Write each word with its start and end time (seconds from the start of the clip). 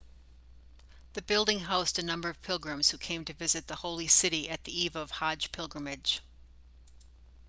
the 1.13 1.21
building 1.21 1.59
housed 1.59 1.99
a 1.99 2.01
number 2.01 2.27
of 2.27 2.41
pilgrims 2.41 2.89
who 2.89 2.97
came 2.97 3.23
to 3.23 3.33
visit 3.35 3.67
the 3.67 3.75
holy 3.75 4.07
city 4.07 4.49
at 4.49 4.63
the 4.63 4.81
eve 4.81 4.95
of 4.95 5.11
hajj 5.11 5.51
pilgrimage 5.51 6.21